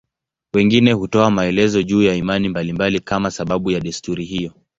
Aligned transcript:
Wengine 0.53 0.93
hutoa 0.93 1.31
maelezo 1.31 1.83
juu 1.83 2.01
ya 2.03 2.15
imani 2.15 2.49
mbalimbali 2.49 2.99
kama 2.99 3.31
sababu 3.31 3.71
ya 3.71 3.79
desturi 3.79 4.25
hiyo. 4.25 4.53